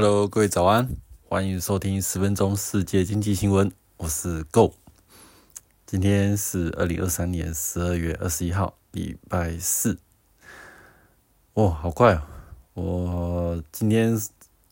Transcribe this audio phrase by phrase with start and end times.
[0.00, 0.88] Hello，各位早安，
[1.28, 4.72] 欢迎收听十分钟世界经济新闻，我是 Go。
[5.86, 9.98] 今天是二零二三年十二月二十一号，礼拜四。
[11.54, 12.22] 哇，好快哦！
[12.74, 14.16] 我今天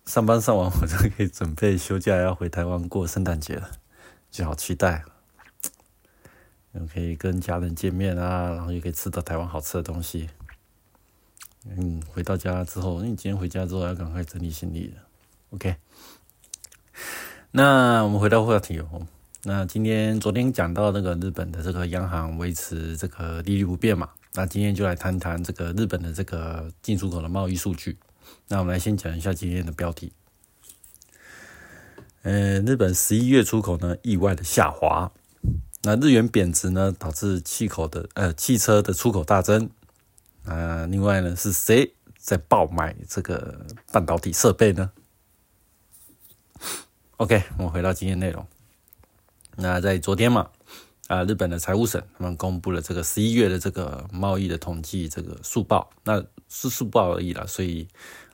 [0.04, 3.72] 上班上完，我就可以准备休假，要回台湾过圣诞节了，
[4.30, 5.04] 就好期待。
[6.74, 10.30] 又可以跟家人见面啊，然后又可以吃到台湾好吃的东西。
[11.64, 15.02] 嗯，回到家之后，因为你今天回家之后要赶快整理行李了。
[15.50, 15.76] OK，
[17.52, 19.06] 那我们回到话题哦。
[19.44, 27.96] 那今天昨天讲到那个日本的这个央行维持这个利率不变嘛，那今天就来谈谈这个日本的这个进出口的贸易数据。
[28.48, 30.12] 那我们来先讲一下今天的标题。
[32.22, 35.12] 呃，日本十一月出口呢意外的下滑，
[35.84, 39.70] 那日元贬值呢导致气口的呃汽车的出口大增。
[40.44, 44.90] 啊，另外呢是谁在爆买这个半导体设备呢
[47.18, 48.46] ？OK，我们回到今天内容。
[49.56, 50.50] 那在昨天嘛，
[51.06, 57.88] 啊，日本的财务省他们公布了这个十一月的这个贸易的统计这个速报，那是速报而已啦，所以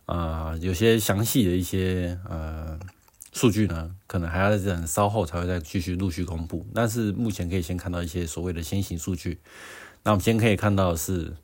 [0.06, 2.76] 啊，有些详细的一些呃
[3.32, 6.66] 数据呢，可能还要在等稍后才会再继续陆续公布。
[6.74, 9.40] 但是目前可以先看到一些所谓的先行数据。
[10.02, 11.36] 那我们先可以看到的是，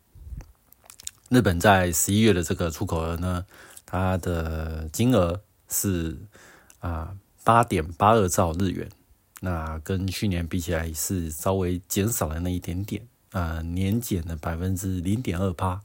[1.29, 3.47] 日本在十一月的这个出口额呢，
[3.87, 6.19] 它的金额是
[6.81, 7.15] 啊。
[7.49, 8.87] 八点八二兆日元，
[9.41, 15.81] 那跟去年比起来是稍微减少了那一点点，啊，年减了百分之零点二八。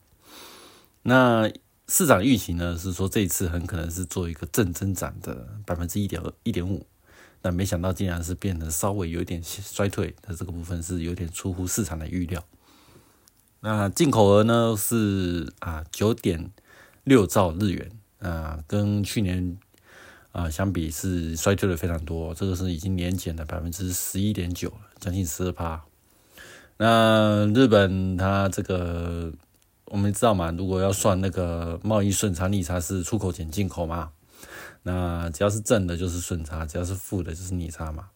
[1.04, 1.50] 那
[1.88, 6.86] 市场预期呢是说这一次很可能是做一个正增长的百分之一点二一点五，
[7.42, 12.44] 那没想到竟然是变得稍微有点衰退那这个部分是有点出乎市场的预料。
[13.62, 16.52] 那进口额呢是啊九点
[17.06, 17.90] 六兆日元，
[18.20, 19.58] 啊，跟去年。
[20.34, 25.82] 啊，相比是衰退了非常多，这个是已经年减了百分之十一点九了，将近十二趴。
[26.78, 29.32] 那日本它这个
[29.86, 34.12] 我们知道嘛，如果要算那个贸易顺差逆差是出口减进口嘛，
[34.82, 38.10] 那只要是正的就是顺差，只要是负的就是逆差嘛。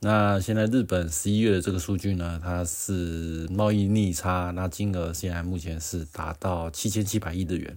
[0.00, 7.76] 那现在日本十一月的这个数据呢，它是贸易逆差，那金额现在目前是达到七千七百亿日元。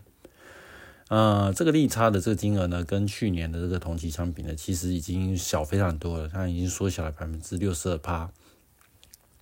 [1.14, 8.32] 呃，这个利差的这个金额呢，跟去年的这个同期相比呢，其实已经小非常多了，它已经缩小了百分之六十二趴。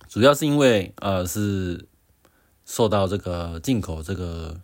[0.06, 1.86] 主要是因为呃是
[2.66, 4.60] 受到这个进口这个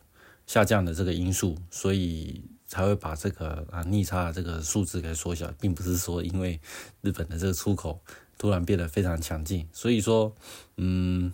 [0.46, 6.60] 下降的这个因素，所以才会把这个啊逆差这个数字给缩小，并不是说因为
[7.00, 7.98] 日本的这个出口
[8.36, 9.66] 突然变得非常强劲。
[9.72, 10.30] 所以说，
[10.76, 11.32] 嗯，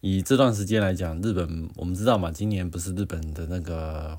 [0.00, 4.16] 以这段时间来讲，日本我们知道嘛，今年不是日本的那个。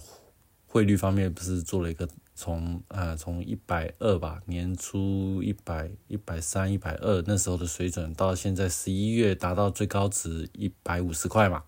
[0.67, 11.63] 汇率方面不是做了一个从呃从一百二吧年初一百一百三一百二那时候的水准，到现在十一月达到最高值一百五十块嘛？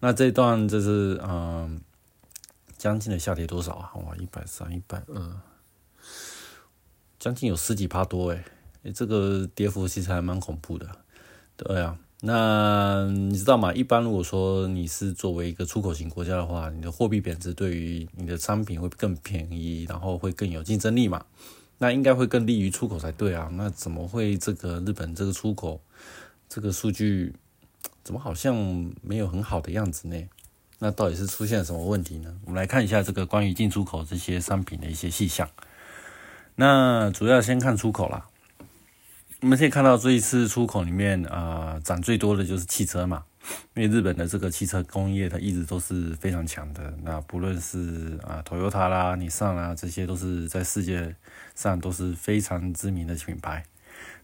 [0.00, 1.80] 那这段就是嗯
[2.76, 3.92] 将近的下跌多少啊？
[4.06, 5.40] 哇，一百三一百二，
[7.20, 8.42] 将近有十几趴多诶、
[8.92, 10.90] 这个跌幅其实还蛮恐怖的，
[11.56, 11.96] 对啊。
[12.24, 13.74] 那你知道吗？
[13.74, 21.24] 一般如果说你是作为一个出口型国家的话，你的货币贬值对于你的商品会更便宜，然后会更有竞争力嘛？
[21.78, 23.50] 那应该会更利于出口才对啊。
[23.54, 25.80] 那怎么会这个日本这个出口
[26.48, 27.34] 这个数据
[28.04, 28.54] 怎么好像
[29.02, 30.16] 没有很好的样子呢？
[30.78, 32.32] 那到底是出现了什么问题呢？
[32.44, 35.48] 我们来看一下这个关于进出口这些商品的一些细项。
[36.54, 38.28] 那主要先看出口啦。
[39.42, 43.24] 我们可以看到这一次出口里面啊，涨最多的就是汽车嘛，
[43.74, 46.94] 因为日本的这个汽车工业它一直都是非常强的。
[47.02, 51.16] 那不论是啊，Toyota 啦、尼桑啦，这些都是在世界
[51.56, 53.64] 上都是非常知名的品牌。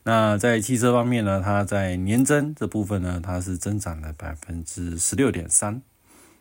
[0.05, 5.83] 那在汽车方面呢，它在年增这部分呢，它是增长了百分之十六点三。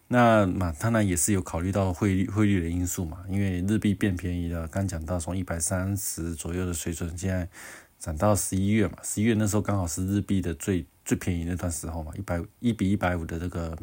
[0.10, 4.68] 那嘛，当然也是有考虑到汇率汇率的因素嘛，因为日币变便宜了。
[4.68, 7.50] 刚讲到从一百三十左右的水准，现在。
[8.00, 13.78] 涨到十一月嘛，十一月那时候刚好是日币的最最便宜那段时候嘛，一百一比一百五的这个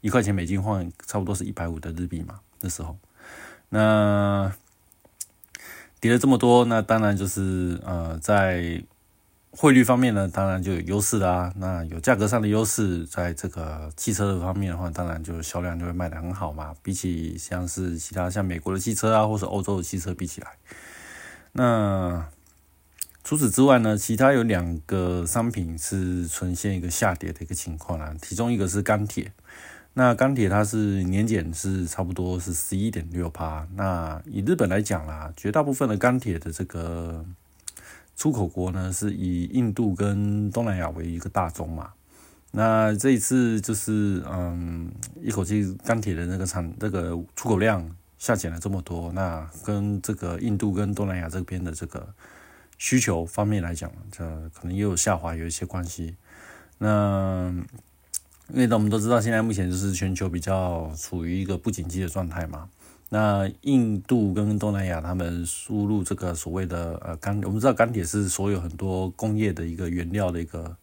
[0.00, 2.96] 一块钱美金换差不多是一百五的日币嘛，那时候，
[3.68, 4.52] 那
[6.00, 8.82] 跌了这么多，那当然就是呃在
[9.50, 11.52] 汇率方面呢，当然就有优势啦。
[11.56, 16.74] 那有价格上的优势，在这个汽车的方面的话，当然就销量就会卖得很好嘛。
[16.82, 20.48] 比起像是其他像美国的汽车啊，或者欧洲的汽车比起来，
[21.52, 22.28] 那
[23.24, 28.14] 除此之外呢，其他有两个商品是呈现一个下跌的一个情况啦。
[28.22, 29.32] 其中一个是钢铁，
[29.94, 33.66] 那钢铁它是年减是差不多是十一点六趴。
[33.74, 37.24] 那以日本来讲啦，绝大部分的钢铁的这个。
[38.16, 41.90] 出口国呢是以印度跟东南亚为一个大宗嘛，
[42.52, 44.88] 那这一次就是嗯
[45.20, 47.84] 一口气钢铁的那个产这个出口量
[48.16, 52.06] 下减了这么多，那跟这个印度跟东南亚这边的这个
[52.78, 54.24] 需求方面来讲，这
[54.54, 56.16] 可能也有下滑有一些关系。
[56.78, 57.52] 那
[58.52, 62.68] 因为我们都知道现在目前就是全球比较处于一个不景气的状态嘛。
[63.08, 70.76] 那印度跟东南亚，他们输入这个所谓的呃钢，我们知道钢铁是所有很多工业的一个原料的一个，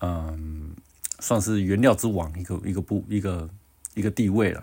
[0.00, 0.70] 嗯，
[1.18, 3.50] 算是原料之王一个一个部一个
[3.94, 4.62] 一个地位了。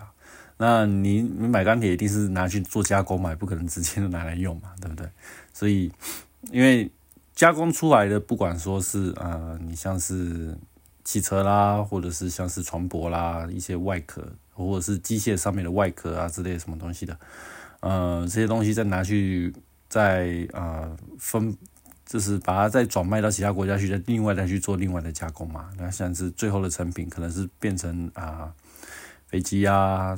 [0.56, 5.06] 那你你买钢铁一定是拿去做加工嘛，不可能直接拿来用嘛，对不对？
[5.54, 5.90] 所以
[6.50, 6.90] 因为
[7.34, 10.54] 加工出来的，不管说是呃，你像是
[11.02, 14.22] 汽车啦，或者是像是船舶啦，一些外壳。
[14.56, 17.18] 或者是机械上面的外壳啊之类什么东西的，
[17.80, 19.52] 呃，这些东西再拿去
[19.88, 21.52] 再呃分，
[22.06, 25.70] 就是把它再转卖到其他国家去，再另外再去做另外的加工嘛。
[25.76, 28.54] 那像是最后的成品可能是变成啊
[29.26, 30.16] 飞机啊，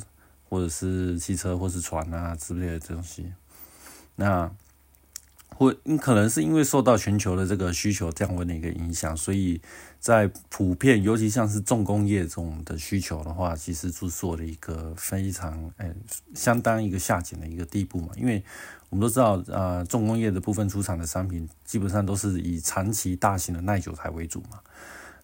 [0.50, 3.32] 或者是汽车或是船啊之类的东西。
[4.16, 4.50] 那
[5.56, 9.60] 或可能是因为受到全球的这个需求降温的一个影响，所以。
[9.98, 15.92] 在普遍，尤其像是重工业这种的需求的话，其实就做了一个非常诶
[16.32, 18.10] 相当一个下减的一个地步嘛。
[18.14, 18.40] 因为
[18.88, 24.60] 我们都知道，呃，重工业的部分出厂的商品基本上都是以长期大型的耐久材为主嘛。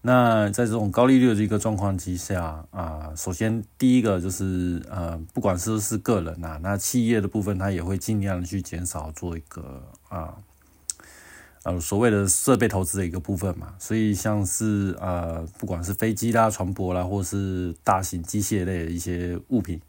[0.01, 9.81] 那在这种高利率的一个状况之下，啊，首先第一个就是呃，不管是不是个人呐，那企业的部分它也会尽量的去减少做一个
[10.13, 10.37] 啊。
[11.65, 19.81] 呃，所谓的设备投资的一个部分嘛，所以像是呃，不管是飞机啦、船舶啦，或是大型机械类的一些物品，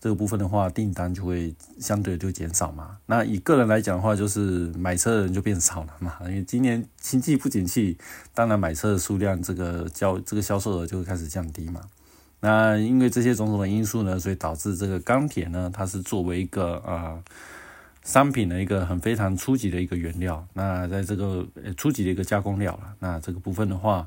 [0.00, 2.98] 这个部分的话，订单就会相对就减少嘛。
[3.06, 7.98] 那以个人来讲的话，就是买车的人就变少了嘛，因为今年经济不景气，
[8.32, 11.80] 当然买车的数量这个销这个销售额就会开始降低嘛。
[12.38, 17.18] 那因为这些种种的因素呢，所以导致这个钢铁呢，它是作为一个啊。
[18.06, 21.44] 商品的一个很非常初级的一个原料，那在这个
[21.76, 24.06] 初级的一个加工料了，那这个部分的话，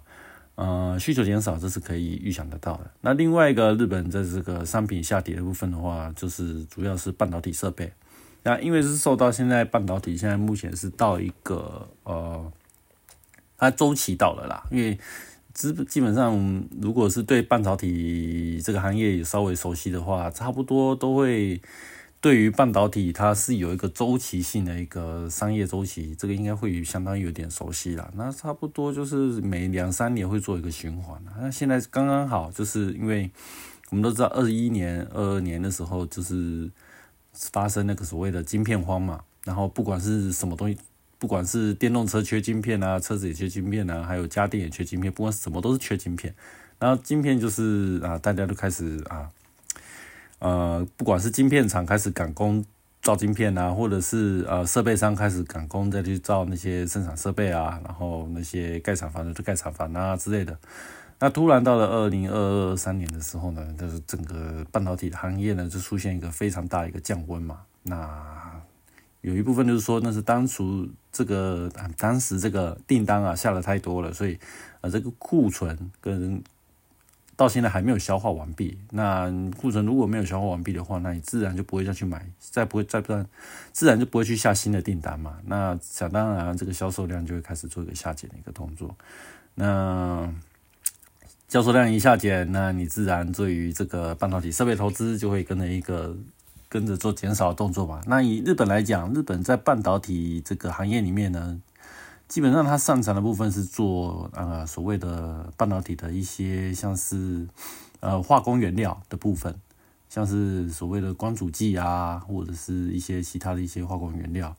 [0.56, 2.90] 呃，需求减少这是可以预想得到的。
[3.01, 7.92] 那另外一个日本在这个商品下跌的部分的话，就是主要是半导体设备。
[8.44, 12.50] 那因为是受到现在半导体现在目前是到一个呃，
[13.57, 14.98] 它周期到了啦，因为
[15.54, 21.62] 基基本上如果是对半导体这个行业稍微熟悉的话，差不多都会。
[22.21, 28.12] 对于半导体，它是有一个周期性的一个商业周期，这个应该会相当有点熟悉了。
[28.16, 33.31] 那差不多就是每两三年会做一个循环那现在刚刚好，就是因为
[33.89, 36.69] 我们都知道，二一年、二二年的时候，就是
[37.31, 39.24] 发生那个所谓的晶片荒嘛。
[39.45, 40.78] 然后不管是什么东西，
[41.18, 46.35] 不管是电动车缺晶片啊，车子也缺晶片啊，还有家电也缺晶片，不管什么都是缺晶片。
[46.80, 49.30] 然后晶片就是啊，大家都开始啊。
[50.40, 52.64] 呃，不管是晶片厂开始赶工
[53.02, 60.58] 造晶片啊，或者是呃设备商开始赶工再去造那些生产设备啊，然后那些盖厂房的就盖厂房啊之类的。
[61.19, 67.60] 那突然到了二零二二三年的时候呢，就是整个半导体行业呢就出现一个非常大一个降温嘛。
[67.84, 68.62] 那
[69.22, 74.40] 有一部分就是说，那是当初这个当时这个订单啊下的太多了，所以
[74.80, 76.42] 呃这个库存跟
[77.40, 78.78] 到现在还没有消化完毕。
[78.92, 83.26] 那库存如果没有消化完毕的话，那你自然就不会再去买，再不会再不然，
[83.72, 85.38] 自然就不会去下新的订单嘛。
[85.46, 88.94] 那想当然，这个销售量就会开始做一个下减的一个动作。
[89.56, 90.30] 那
[91.48, 96.14] 销售量一下减，那你自然对于这个半导体设备投资就会跟着一个
[96.68, 98.02] 跟着做减少的动作嘛。
[98.06, 101.62] 那以日本来讲，日本在半导体这个行业里面呢。
[102.30, 107.48] 基本上，它擅长的部分是做呃所谓的半导体的一些，像是
[108.02, 109.59] 呃化工原料的部分，
[110.07, 114.56] 像是所谓的光阻剂啊，或者是一些其他的一些化工原料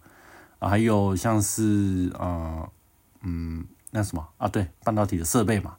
[0.58, 2.68] 啊，还有像是呃
[3.22, 5.76] 嗯那什么啊，对，半导体的设备嘛，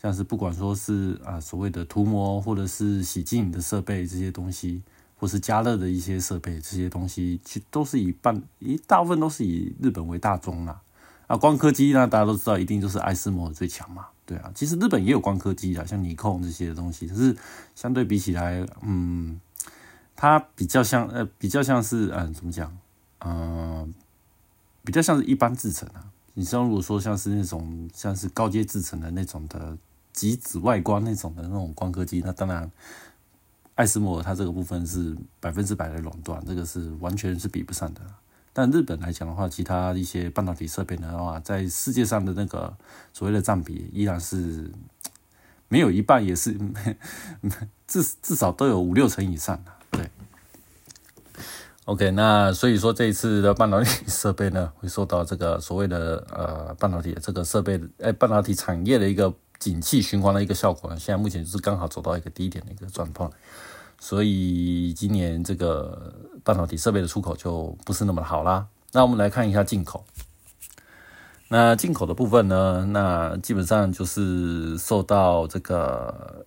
[0.00, 4.82] 像是不管说是啊所谓的涂膜或者是洗净的设备这些东西
[5.16, 10.72] 或是加热的一些设备，这些东西其实都是以半一大部分都是以日本为大宗啦。
[10.72, 10.80] 啊，
[11.26, 14.06] 啊光刻机呢，大家都知道，一定就是爱思摩最强嘛。
[14.24, 17.36] 对啊，其实日本也有光刻机啊，像尼控这些东西，可是
[17.74, 19.40] 相对比起来，嗯，
[20.14, 22.76] 它比较像呃，比较像是嗯，怎么讲？
[23.20, 23.94] 嗯，
[24.84, 26.04] 比较像是一般制成啊。
[26.34, 29.76] 你像如果说像是那种像是高阶制成的那种的
[30.12, 32.70] 极紫外光那种的那种光刻机，那当然
[33.74, 38.00] 爱思摩尔它这个部分是百分之百的垄断，这个是完全是比不上的。
[38.58, 42.74] 但日本来讲的话，其他一些半导体设备的话，在世界上的那个
[43.12, 44.72] 所谓的占比依然是
[45.68, 46.56] 没有一半，也是
[47.86, 49.62] 至至少都有五六成以上。
[49.90, 50.08] 对
[51.84, 63.30] ，OK，那所以说这一次的半导体设备呢，会受到这个所谓的呃半导体这个设备哎半导体产业的一个景气循环的一个效果，现在目前就是刚好走到一个低点的一个状况。
[63.98, 68.66] 所以今年这个半导体设备的出口就不是那么好啦。
[68.92, 70.04] 那我们来看一下进口。
[71.48, 72.86] 那进口的部分呢？
[72.90, 76.44] 那基本上就是受到这个，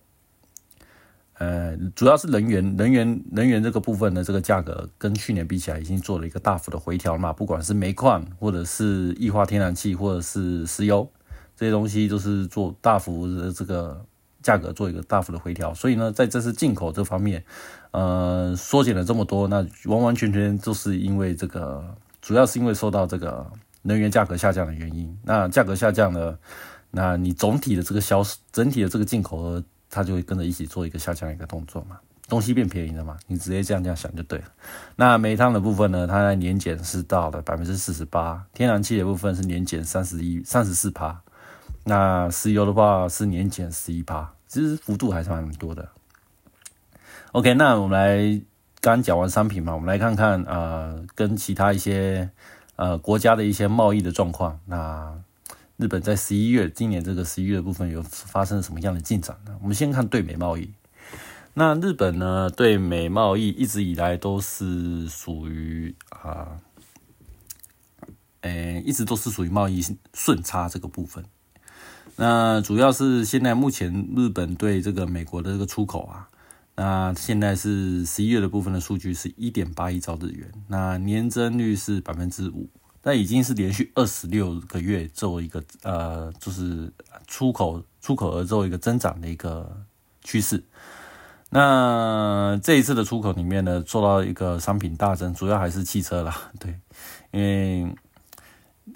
[1.34, 7.32] 呃，主要是能源、能源、能源这个部分的这个价格跟去年比起来，已经做了一个大幅的回调嘛。
[7.32, 11.10] 不管是煤矿，或者是液化天然气，或者是石油
[11.56, 14.04] 这些东西，都是做大幅的这个。
[14.42, 17.44] 价格做一个大幅的回调，所以呢，在这次进口这方面，
[17.90, 23.46] 呃，缩减了这么多，那完完全全都是因为这个，主要是因为受到这个
[23.82, 25.14] 能源价格下降的原因。
[25.22, 26.38] 那价格下降了，
[26.90, 34.44] 那你总体的这个销，整体的这个进口额，它就会跟着一起做一个下降一个动作嘛，东西变便宜了嘛，你直接这样这样想就对了。
[34.96, 41.20] 那煤炭的部分呢，它年减是到了百分之四十八，天然气的部分是年减三十一、三十四趴。
[41.84, 45.88] 那石油的话是年减十一趴，其实幅度还是蛮多的。
[47.32, 48.42] OK，那我们来
[48.80, 52.30] 刚讲完商品嘛，我们来看看呃，跟其他一些
[52.76, 54.58] 呃国家的一些贸易的状况。
[54.66, 55.18] 那
[55.76, 59.56] 日本在十一月，今年这个十一月部分有发生什么样的进展呢？
[59.62, 60.72] 我们先看对美贸易。
[61.54, 66.58] 那日本呢，对美贸易一直以来都是属于啊，
[68.42, 69.82] 诶，一直都是属于贸易
[70.14, 71.24] 顺差这个部分。
[72.16, 76.28] 那主要是现在目前日本对这个美国的这个出口啊，
[76.76, 82.68] 那现在是十一月的部分的数据是一点八亿兆日元，那年增率是百分之五，
[83.02, 86.92] 那已经是连续二十六个月做一个呃，就是
[87.26, 89.84] 出口出口额做一个增长的一个
[90.22, 90.62] 趋势。
[91.48, 96.78] 那这一次的出口里面呢，做到一个商品大增，主要还是汽车啦， 对，
[97.30, 97.94] 因为。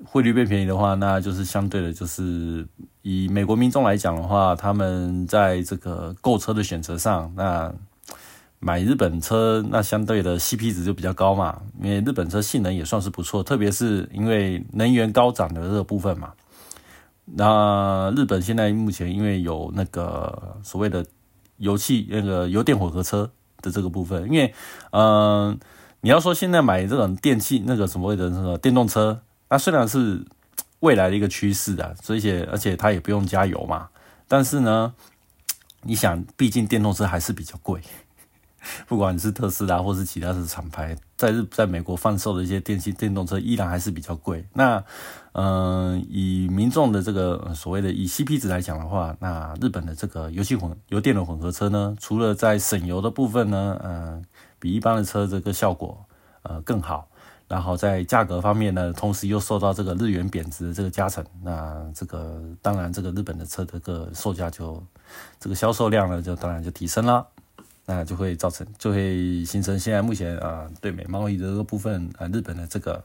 [0.07, 2.67] 汇率变便宜的话，那就是相对的，就是
[3.05, 7.71] 以美国民众来讲的话，他们在这个购车的选择上，那
[8.61, 11.61] 买日本车，那相对的 CP 值就比较高嘛。
[11.83, 16.33] 因为日本车性能也算是不错，特别是因为能源高涨的这个部分嘛。
[17.27, 21.05] 那日本现在目前因为有那个所谓的
[21.59, 23.31] 油气那个油电混合车
[23.61, 24.55] 的这个部分，因为
[24.93, 25.59] 嗯，
[26.01, 29.21] 你要说现在买这种电器那个什么谓的那个电动车。
[29.51, 30.25] 那虽然是
[30.85, 32.21] 未来的一个趋势啊，所以
[32.53, 33.89] 而且它也不用加油嘛。
[34.29, 34.93] 但是呢，
[35.81, 37.81] 你想，毕竟电动车还是比较贵，
[38.87, 44.45] 不管你是特斯拉或是其他的厂牌，在日在美国贩售的一些电器电动车依然还是比较贵。
[44.53, 44.85] 那
[45.33, 54.23] 嗯，以民众的这个所谓的以 CP 值来讲的话，那日本的这个油气混油电的混合车呢，除了在省油的部分呢，嗯，
[54.59, 56.05] 比一般的车这个效果
[56.43, 57.09] 呃更好。
[57.47, 64.83] 然后在价格方面呢，同时又受到这个日元贬值的这个加成，那这个当然这个日本的车的个售价就
[65.39, 67.27] 这个销售量呢就当然就提升了，
[67.85, 73.05] 那就会造成就会形成现在目前啊对美贸易的这个部分啊日本的这个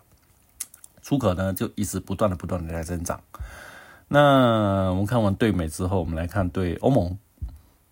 [1.02, 3.20] 出口呢就一直不断的不断的在增长。
[4.08, 7.18] 那我们看完对美之后，我们来看对欧盟。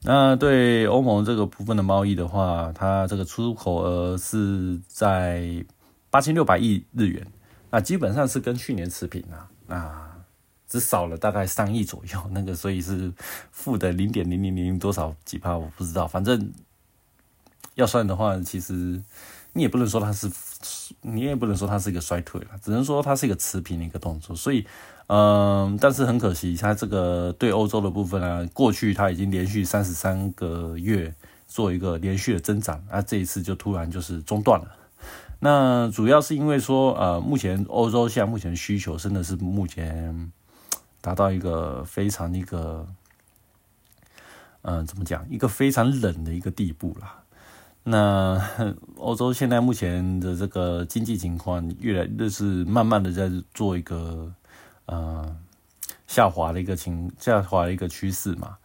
[0.01, 5.65] 那对欧盟这个部分的贸易的话，它这个出口额是在。
[6.09, 7.25] 八千六百亿日元，
[7.69, 10.11] 那基本上是跟去年持平啊，那
[10.67, 13.11] 只少了大概三亿左右， 那个所以是
[13.51, 16.51] 负的零点零零零多少几帕我不知道，反正
[17.75, 19.01] 要算的话，其实
[19.53, 20.29] 你也不能说它是，
[21.01, 24.35] 你也不能说它是一个衰退了，只能说它是一个持平的一个动作。
[24.35, 24.65] 所以，
[25.07, 31.13] 嗯，但是很可惜，它这个对欧洲的部分啊，过去它已经连续三十三个月
[31.47, 34.67] 做一个连续的增长，啊，这一次就突然就是中断了。
[35.39, 40.31] 那主要是因为说，呃，目前欧洲现在目前需求真的是目前
[40.99, 42.87] 达到一个非常一个，
[44.63, 47.23] 嗯，怎么讲，一个非常冷的一个地步了。
[47.83, 48.41] 那
[48.97, 54.33] 欧洲现在目前的这个经济情况，越来就是慢慢的在做一个
[54.87, 55.37] 呃
[56.07, 58.57] 下滑的一个情下滑的一个趋势嘛。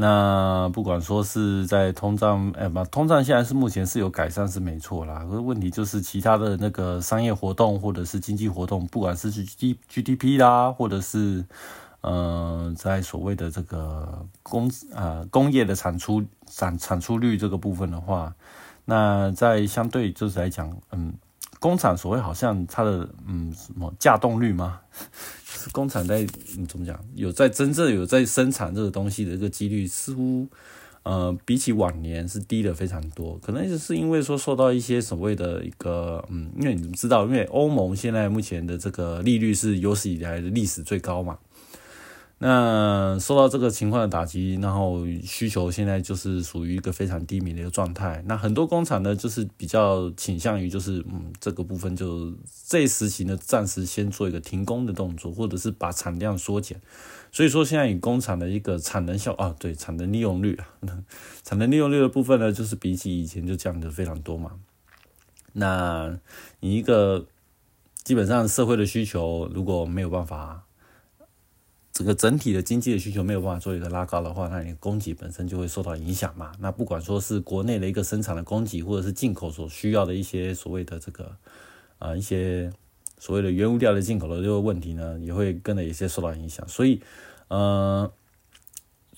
[0.00, 5.26] 那不管说是在通胀，哎不，通胀现在是目前是有改善是没错啦。
[5.28, 11.44] 可是问题就是其他的那个商业活动或者是经济活动，不管是 G G D P 啦，或者是
[12.02, 18.32] 呃在所谓的这个工啊工业的产出产产出率这个部分的话，
[18.84, 21.12] 那在相对就是来讲，嗯，
[21.58, 24.78] 工厂所谓好像它的嗯什么稼动率吗？
[25.72, 26.26] 工厂在
[26.68, 26.98] 怎么讲？
[27.14, 30.46] 有在真正有在生产这个东西的这个几率，似乎
[31.02, 33.38] 呃比起往年是低了非常多。
[33.42, 41.38] 可能就是因为说受到一些所谓的一个嗯，因为你知道，因为欧盟现在目前的这个利率是有史以来的历史最高嘛。
[42.40, 48.22] 那受到这个情况的打击，然后需求现在就是属于一个非常低迷的一个状态。
[48.26, 52.32] 那很多工厂呢，就是比较倾向于就是嗯，这个部分就
[52.68, 56.80] 这时期呢，暂时先做一个停工的动作，或者是把产量缩减。
[57.32, 60.64] 所以说现在以工厂的一个产能效啊，对产能利用率啊，
[61.42, 64.52] 产能利用率的部分呢，就是比起以前就降的非常多嘛。
[65.54, 66.16] 那
[66.60, 67.26] 你一个
[68.04, 70.62] 基本上社会的需求如果没有办法。
[71.98, 76.52] 整个整体的经济的需求没有办法做一个拉高的话，那你供给本身就会受到影响嘛。
[76.60, 81.32] 那不管说是国内的一个生产的供给，或者是进口所需要的一些所谓的这个
[81.98, 82.72] 啊一些
[83.18, 86.64] 所谓的原物料的进口的这个问题呢，也会跟着一些受到影响。
[86.68, 87.02] 所以，
[87.48, 88.08] 嗯。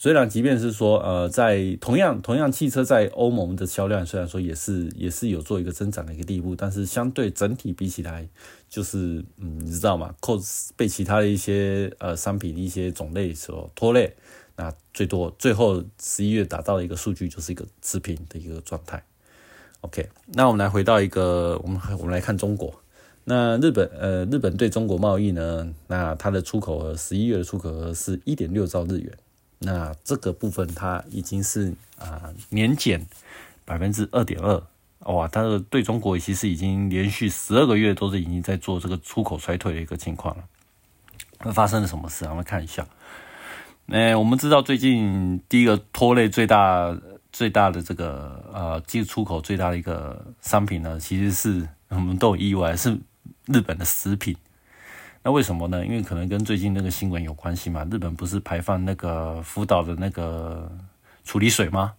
[0.03, 8.27] 虽然即便是说，呃，在同样同样汽车在欧盟的销量，虽然说也是也是有做一个增长的一个地步，但是相对整体比起来，
[8.67, 10.15] 就是嗯，你知道吗？
[10.19, 10.41] 扣
[10.75, 14.11] 被其他的一些呃商品的一些种类所拖累，
[14.57, 19.05] 那最多最后十一月达到的一个数据就是一个持平的一个状态。
[19.83, 22.75] OK，那我们来回到一个我们我们来看中国，
[23.25, 29.13] 那日本呃日本对中国贸易呢，那它的出口额十一月的出口额是一点六兆日元。
[29.63, 33.07] 那这个部分它已经是啊年减
[33.67, 34.63] 百分之二点二，
[35.01, 35.29] 哇！
[35.29, 40.45] 它的对中国其实已经连续十二个月都是已经在做这个出口衰退的一个情况了。
[41.41, 42.25] 那发生了什么事？
[42.25, 42.87] 我们看一下。
[43.89, 46.99] 哎，我们知道最近第一个拖累最大
[47.31, 52.99] 最大的这个呃进出口最大的一个商品呢，其实是我们都有意外，是
[53.47, 54.35] 日本的食品。
[55.23, 55.85] 那为什么呢？
[55.85, 57.87] 因为可能跟最近那个新闻有关系嘛。
[57.91, 60.71] 日本不是排放那个福岛的那个
[61.25, 61.93] 处理水吗？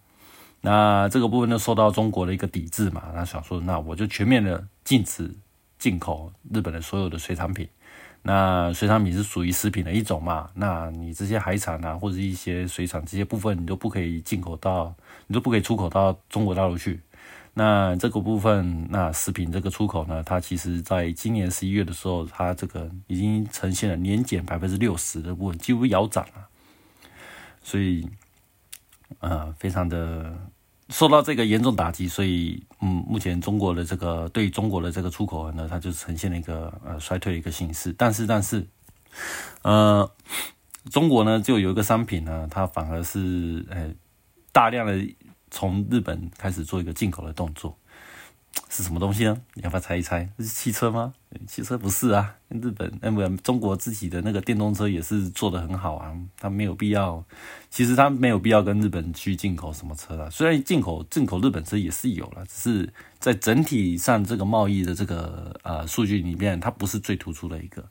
[0.60, 3.12] 那这个部分就受到中国的一个抵制嘛。
[3.14, 5.32] 那想说，那我就全面的禁止
[5.78, 7.68] 进口日本的所有的水产品。
[8.24, 10.50] 那水产品是属于食品的一种嘛？
[10.56, 14.94] 那你这些海产啊，或者一些水产这些部分，你都不可以进口到，
[15.28, 17.00] 你都不可以出口到中国大陆去。
[17.54, 26.48] 那这个部分，那食品这个出口呢，它其实在今年十一月的时候，它这个已经呈现了年减百分之六十的部分，几乎腰斩了。
[27.62, 28.08] 所以，
[29.20, 30.34] 呃，非常的
[30.88, 32.08] 受到这个严重打击。
[32.08, 37.94] 所以，嗯，目前中国的这个对中国的这个出口呢，它就呈现了一个呃衰退的一个形势。
[37.98, 38.66] 但是，但是，
[39.64, 40.10] 呃，
[40.90, 43.94] 中国呢就有一个商品呢，它反而是呃
[44.54, 45.06] 大量的。
[45.52, 47.78] 从日本开始做一个进口的动作，
[48.70, 49.38] 是什么东西呢？
[49.54, 50.28] 你要不要猜一猜？
[50.40, 51.14] 是汽车吗？
[51.48, 52.36] 汽车不是啊。
[52.50, 57.24] 日本那么中国自己的那个电动车也是做的很好啊，它没有必要。
[57.70, 60.30] 其实它没有必要跟日本去进口什么车了。
[60.32, 67.86] 虽然进口进口日本车也是有了，只是在整体上这个贸易的这个呃数据里面，它不是最突出的一个。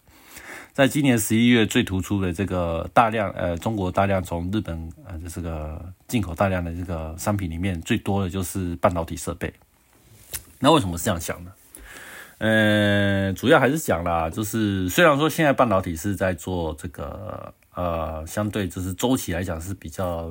[0.73, 9.53] 在今年十一月最突出的这个大量呃，中国大量从日本呃这个进口大量的这个商品里面，最多的就是半导体设备。
[10.59, 11.53] 那为什么是这样想呢？
[12.39, 20.31] 呃，主要还是讲啦，就是虽然说现在半导体是在做这个呃，相对就是周期来讲是比较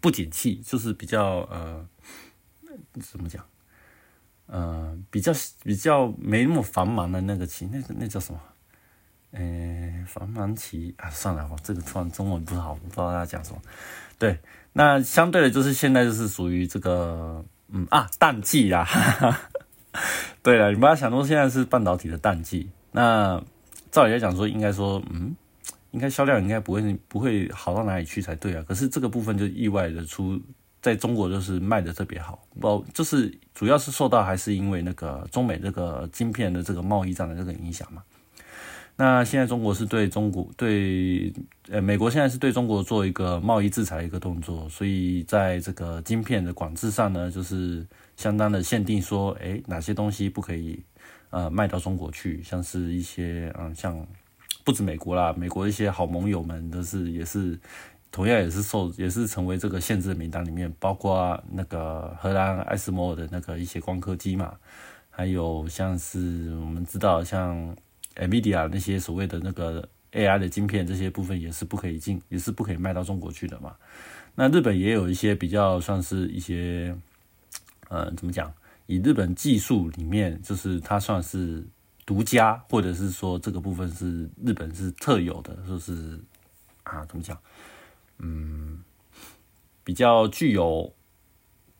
[0.00, 1.86] 不景气，就是比较呃
[3.00, 3.44] 怎么讲？
[4.46, 8.40] 呃，比较比较没那么繁忙的那个期，那个那叫什么？
[9.32, 13.60] 诶，繁忙期啊，算了，我这个突然中文不好，不知道大家讲什么。
[14.18, 14.38] 对，
[14.72, 18.86] 那相对的，就是现在就是属于这个，嗯啊，淡季啦。
[20.42, 23.42] 对了，你不要想说现在是半导体的淡季，那
[23.90, 25.34] 照理来讲说，应该说，嗯，
[25.92, 28.62] 应该销量应该不会不会好到哪里去才对啊。
[28.68, 30.38] 可是这个部分就意外的出，
[30.82, 38.02] 在中国就是卖的特别好，不，就是主要是受到还是因为那个中美这个晶片的这个贸易战的这个影响嘛。
[39.02, 41.32] 那现在中国是对中国对
[41.68, 47.84] 呃美国现在是对中国做一个贸易制裁的一个动作，所以在这个晶片的管制上呢，就是
[48.16, 50.80] 相当的限定说，诶哪些东西不可以
[51.30, 54.06] 呃卖到中国去，像是一些嗯像
[54.62, 57.58] 不止美国啦，美国一些好盟友们都是也是
[58.12, 64.54] 同样也是受也是成为这个限制名单里面，包括那个荷兰艾斯摩尔的那个一些光刻机嘛，
[65.10, 67.76] 还有像是我们知道像。
[68.16, 73.74] NVIDIA 那些所谓的那个 AI 的晶片，这些部分也是不可以进，也是不可以卖到中国去的嘛。
[74.34, 76.94] 那日本也有一些比较算是一些，
[77.88, 78.52] 呃，怎么讲？
[78.86, 81.66] 以日本技术里面，就是它算是
[82.04, 86.20] 独家，或者是说这个部分是日本是特有的，就是
[86.82, 87.38] 啊，怎么讲？
[88.18, 88.82] 嗯，
[89.82, 90.92] 比较具有，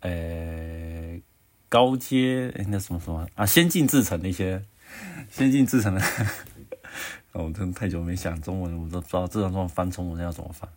[0.01, 1.21] 呃，
[1.69, 4.65] 高阶那什么什么啊，先进制程的一些。
[5.31, 6.03] 先进制成的，
[7.33, 10.69] 我真的太久没想中文，我都不知道这张状翻中文要怎么翻。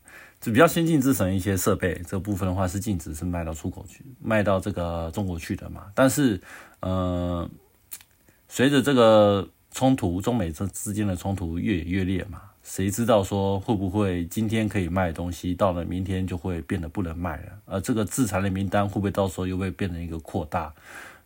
[0.41, 5.87] 就比较先进制成一些设备，这部分的话是禁止是卖到出口去，卖到这个中国去的嘛。
[5.95, 6.39] 但是，
[6.81, 7.49] 呃，
[8.47, 17.51] 随着这个冲突，中美这之间的冲突越演越烈嘛，谁知道说会不会今天可以卖的东西，到了明天就会变得不能卖了？
[17.65, 20.71] 而这个制裁的名单会不会到时候又会变成一个扩大？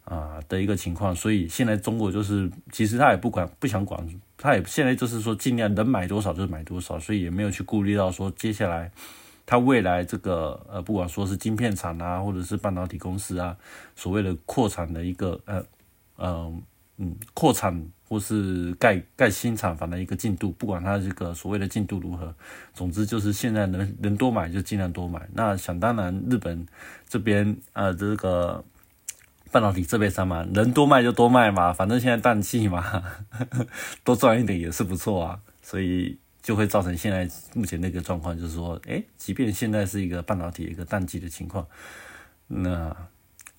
[0.10, 4.04] 啊的一个情况，所以现在中国就是，其实他也不管，不想管，
[4.36, 8.92] 他也现在就是说尽量能买多少就买多少，所以也没有去顾虑到说接下来
[9.46, 13.56] 他未来这个呃，不管说是晶片厂啊，或者是半导体公司啊，
[13.96, 15.64] 所谓的扩产的一个呃
[16.16, 16.54] 呃
[16.98, 22.34] 嗯扩产或是盖盖新厂房的一个进度，不管它这个所谓的进度如何，
[22.74, 25.30] 总之就是现在能能多买就尽量多买。
[25.34, 26.66] 那想当然，日本
[27.08, 28.66] 这边呃这个。
[29.52, 33.04] 半导体设备商嘛，能多卖就多卖嘛，反正现在淡季嘛，
[34.04, 41.68] 多赚一点也是不错啊，所以就会造成现在目前那个状况，就是说，哎，即便现在是一个半导体一个淡季的情况，
[42.48, 42.96] 那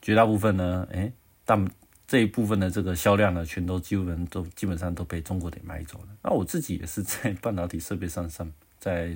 [0.00, 1.12] 绝大部分呢，哎，
[1.44, 1.68] 但
[2.07, 6.09] 这一部分的这个销量呢，全都基本都基本上都被中国给买走了。
[6.22, 8.50] 那我自己也是在半导体设备上上。
[8.81, 9.14] 在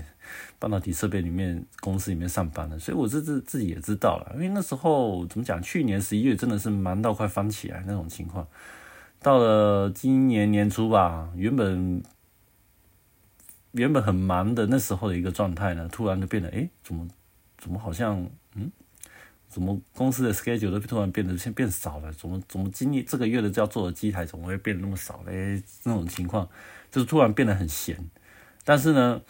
[0.58, 4.32] 半导体设备里面公司里面上班的，所以我自自自己也知道了。
[4.34, 8.46] 因为那时候怎么讲，去年十一月真的是忙到快翻起来那种情况。
[9.20, 12.02] 到了今年年初吧，原本
[13.72, 17.08] 原本很忙的那时候的一个状态呢，突然就变得，哎，怎么
[17.56, 18.70] 怎么好像，嗯，
[19.48, 22.12] 怎么公司的 schedule 都突然变得先变少了？
[22.12, 25.62] 怎么怎么今年这个月的要做的机台怎么会变得那么少嘞？
[25.84, 26.46] 那种情况
[26.90, 27.98] 就是突然变得很闲，
[28.62, 29.22] 但是呢。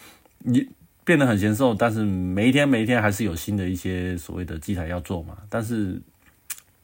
[0.46, 0.68] 你
[1.04, 5.38] 变得很闲瘦，但是每一天每一天还是有新的一些所谓的机台要做嘛。
[5.48, 6.00] 但是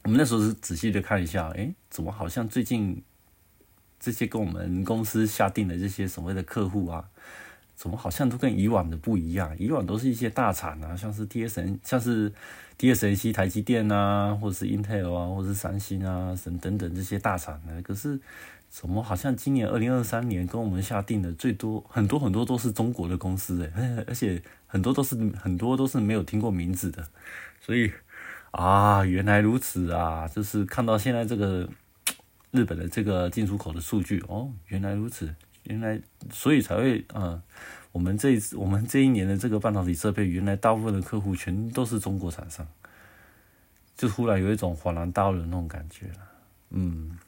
[0.02, 3.02] 我们那时候是仔细的看一下，哎，怎么好像最近
[3.98, 7.04] 这些跟我们公司下定的这些所谓的客户啊，
[7.80, 9.56] 怎么好像都跟以往的不一样？
[9.58, 12.30] 以往都是一些大厂啊，像是 TSN，像是
[12.78, 17.80] TSMC、台积电啊，或者是 Intel 啊，或者是三星啊，等等等这些大厂呢。
[17.80, 18.20] 可是
[18.68, 27.08] 怎么好像今年二零二三年跟我们下定的最多很多很多都是中国的公司诶， 而且很多都是很多都是没有听过名字的，
[27.62, 27.90] 所以
[28.50, 31.66] 啊，原来如此啊，就是看到现在这个
[32.50, 37.42] 日本的这个进出口的数据哦，原来如此，原来所以才会啊，
[37.92, 42.66] 我们这次我们这一年的这个半导体设备，原来大部分的客户全都是中国厂商，
[43.96, 46.28] 就忽然有一种恍然大悟的那种感觉了，
[46.70, 47.18] 嗯。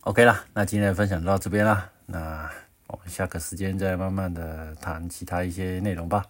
[0.00, 2.48] OK 啦，那今天的分享到这边啦，那
[2.86, 6.24] 我们下个时间再慢慢的谈其他一些内容吧。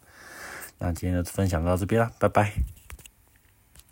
[0.78, 2.75] 那今天的分享到这边啦，拜拜。